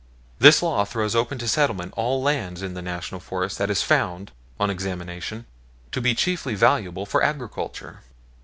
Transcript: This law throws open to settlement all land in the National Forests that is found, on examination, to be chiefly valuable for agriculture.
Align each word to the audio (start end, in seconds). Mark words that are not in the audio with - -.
This 0.39 0.63
law 0.63 0.83
throws 0.83 1.13
open 1.13 1.37
to 1.37 1.47
settlement 1.47 1.93
all 1.95 2.23
land 2.23 2.63
in 2.63 2.73
the 2.73 2.81
National 2.81 3.21
Forests 3.21 3.59
that 3.59 3.69
is 3.69 3.83
found, 3.83 4.31
on 4.59 4.71
examination, 4.71 5.45
to 5.91 6.01
be 6.01 6.15
chiefly 6.15 6.55
valuable 6.55 7.05
for 7.05 7.21
agriculture. 7.21 7.99